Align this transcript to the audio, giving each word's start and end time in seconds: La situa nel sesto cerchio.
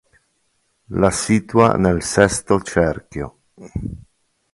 La 1.01 1.11
situa 1.11 1.75
nel 1.77 2.01
sesto 2.01 2.59
cerchio. 2.61 3.29